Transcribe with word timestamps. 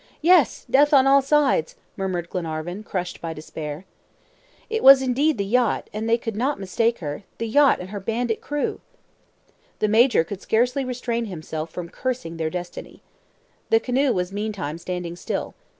"Yes, 0.23 0.65
death 0.67 0.95
on 0.95 1.05
all 1.05 1.21
sides!" 1.21 1.75
murmured 1.95 2.27
Glenarvan, 2.27 2.81
crushed 2.81 3.21
by 3.21 3.33
despair. 3.33 3.85
It 4.67 4.81
was 4.81 5.03
indeed 5.03 5.37
the 5.37 5.45
yacht, 5.45 5.91
they 5.93 6.17
could 6.17 6.35
not 6.35 6.59
mistake 6.59 6.97
her 7.01 7.21
the 7.37 7.47
yacht 7.47 7.79
and 7.79 7.91
her 7.91 7.99
bandit 7.99 8.41
crew! 8.41 8.81
The 9.77 9.87
major 9.87 10.23
could 10.23 10.41
scarcely 10.41 10.83
restrain 10.83 11.25
himself 11.25 11.69
from 11.69 11.87
cursing 11.89 12.37
their 12.37 12.49
destiny. 12.49 13.03
The 13.69 13.79
canoe 13.79 14.11
was 14.11 14.33
meantime 14.33 14.79
standing 14.79 15.15
still. 15.15 15.53